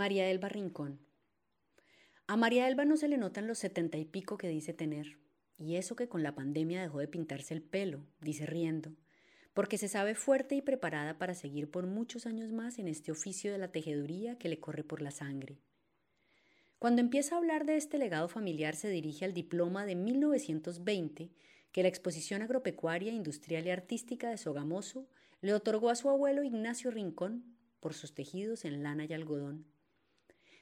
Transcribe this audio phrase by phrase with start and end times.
[0.00, 0.98] María Elba Rincón.
[2.26, 5.18] A María Elba no se le notan los setenta y pico que dice tener,
[5.58, 8.94] y eso que con la pandemia dejó de pintarse el pelo, dice riendo,
[9.52, 13.52] porque se sabe fuerte y preparada para seguir por muchos años más en este oficio
[13.52, 15.58] de la tejeduría que le corre por la sangre.
[16.78, 21.30] Cuando empieza a hablar de este legado familiar se dirige al diploma de 1920
[21.72, 25.06] que la Exposición Agropecuaria, Industrial y Artística de Sogamoso
[25.42, 27.44] le otorgó a su abuelo Ignacio Rincón
[27.80, 29.66] por sus tejidos en lana y algodón.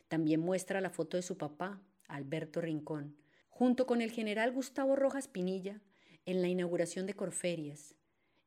[0.08, 3.14] También muestra la foto de su papá, Alberto Rincón,
[3.50, 5.82] junto con el general Gustavo Rojas Pinilla
[6.24, 7.94] en la inauguración de Corferias,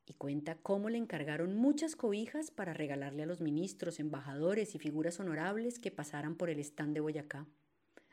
[0.08, 5.20] y cuenta cómo le encargaron muchas cobijas para regalarle a los ministros, embajadores y figuras
[5.20, 7.46] honorables que pasaran por el stand de Boyacá.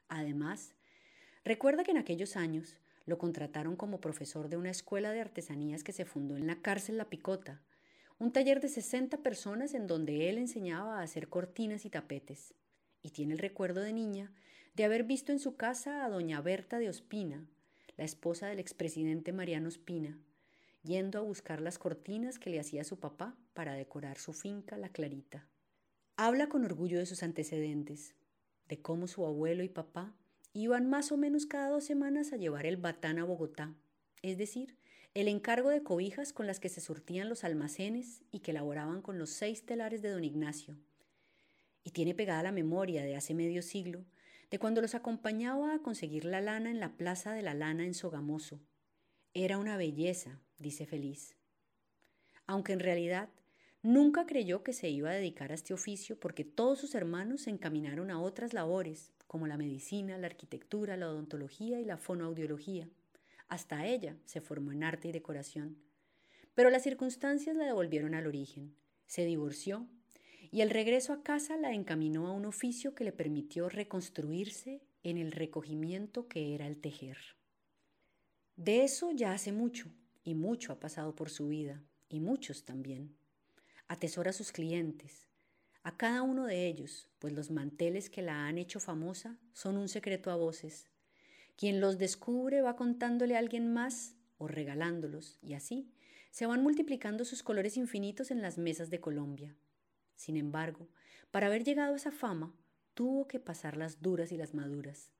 [0.08, 0.74] Además,
[1.42, 2.76] recuerda que en aquellos años
[3.06, 6.98] lo contrataron como profesor de una escuela de artesanías que se fundó en la cárcel
[6.98, 7.62] La Picota,
[8.18, 12.54] un taller de 60 personas en donde él enseñaba a hacer cortinas y tapetes
[13.02, 14.32] y tiene el recuerdo de niña
[14.74, 17.46] de haber visto en su casa a doña Berta de Ospina,
[17.96, 20.18] la esposa del expresidente Mariano Ospina,
[20.84, 24.88] yendo a buscar las cortinas que le hacía su papá para decorar su finca La
[24.88, 25.48] Clarita.
[26.16, 28.14] Habla con orgullo de sus antecedentes,
[28.68, 30.14] de cómo su abuelo y papá
[30.52, 33.74] iban más o menos cada dos semanas a llevar el batán a Bogotá,
[34.22, 34.76] es decir,
[35.14, 39.18] el encargo de cobijas con las que se surtían los almacenes y que elaboraban con
[39.18, 40.76] los seis telares de don Ignacio,
[41.84, 44.04] y tiene pegada la memoria de hace medio siglo
[44.50, 47.94] de cuando los acompañaba a conseguir la lana en la Plaza de la Lana en
[47.94, 48.60] Sogamoso.
[49.34, 51.36] Era una belleza, dice feliz.
[52.46, 53.28] Aunque en realidad
[53.82, 57.50] nunca creyó que se iba a dedicar a este oficio porque todos sus hermanos se
[57.50, 62.88] encaminaron a otras labores, como la medicina, la arquitectura, la odontología y la fonoaudiología.
[63.48, 65.76] Hasta ella se formó en arte y decoración.
[66.54, 68.74] Pero las circunstancias la devolvieron al origen.
[69.06, 69.86] Se divorció
[70.50, 75.18] y el regreso a casa la encaminó a un oficio que le permitió reconstruirse en
[75.18, 77.18] el recogimiento que era el tejer.
[78.56, 79.88] De eso ya hace mucho,
[80.24, 83.16] y mucho ha pasado por su vida, y muchos también.
[83.86, 85.28] Atesora a sus clientes,
[85.82, 89.88] a cada uno de ellos, pues los manteles que la han hecho famosa son un
[89.88, 90.90] secreto a voces.
[91.56, 95.90] Quien los descubre va contándole a alguien más o regalándolos, y así
[96.30, 99.56] se van multiplicando sus colores infinitos en las mesas de Colombia.
[100.18, 100.88] Sin embargo,
[101.30, 102.52] para haber llegado a esa fama,
[102.94, 105.12] tuvo que pasar las duras y las maduras,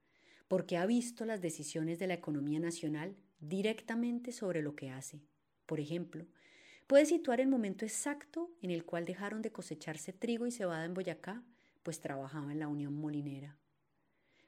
[0.48, 5.22] porque ha visto las decisiones de la economía nacional directamente sobre lo que hace.
[5.66, 6.26] Por ejemplo,
[6.88, 10.94] puede situar el momento exacto en el cual dejaron de cosecharse trigo y cebada en
[10.94, 11.44] Boyacá,
[11.84, 13.56] pues trabajaba en la Unión Molinera.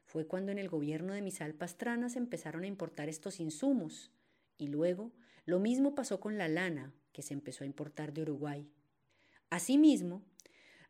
[0.05, 4.11] Fue cuando en el gobierno de Misal Pastrana se empezaron a importar estos insumos,
[4.59, 5.13] y luego
[5.45, 8.69] lo mismo pasó con la lana, que se empezó a importar de Uruguay.
[9.51, 10.23] Asimismo,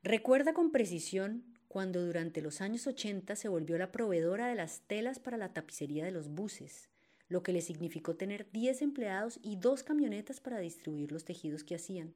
[0.03, 5.19] Recuerda con precisión cuando durante los años 80 se volvió la proveedora de las telas
[5.19, 6.89] para la tapicería de los buses,
[7.29, 11.75] lo que le significó tener 10 empleados y dos camionetas para distribuir los tejidos que
[11.75, 12.15] hacían,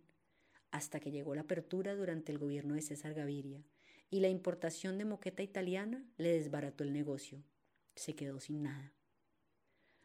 [0.71, 3.63] hasta que llegó la apertura durante el gobierno de César Gaviria
[4.11, 7.45] y la importación de moqueta italiana le desbarató el negocio.
[7.97, 8.93] Se quedó sin nada.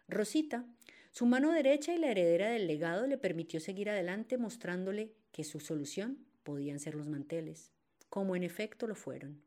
[0.08, 0.66] Rosita,
[1.12, 5.60] su mano derecha y la heredera del legado, le permitió seguir adelante mostrándole que su
[5.60, 7.72] solución podían ser los manteles,
[8.10, 9.44] como en efecto lo fueron.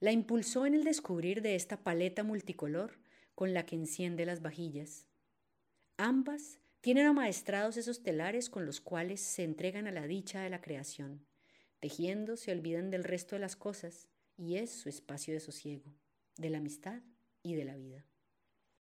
[0.00, 2.98] La impulsó en el descubrir de esta paleta multicolor
[3.34, 5.08] con la que enciende las vajillas.
[5.96, 10.60] Ambas tienen amaestrados esos telares con los cuales se entregan a la dicha de la
[10.60, 11.26] creación.
[11.80, 15.94] Tejiendo se olvidan del resto de las cosas y es su espacio de sosiego,
[16.36, 17.02] de la amistad
[17.42, 18.06] y de la vida.